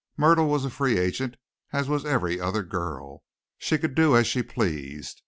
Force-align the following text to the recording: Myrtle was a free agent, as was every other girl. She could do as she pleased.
Myrtle 0.17 0.47
was 0.47 0.65
a 0.65 0.71
free 0.71 0.97
agent, 0.97 1.37
as 1.71 1.87
was 1.87 2.05
every 2.05 2.39
other 2.41 2.63
girl. 2.63 3.23
She 3.59 3.77
could 3.77 3.93
do 3.93 4.17
as 4.17 4.25
she 4.25 4.41
pleased. 4.41 5.19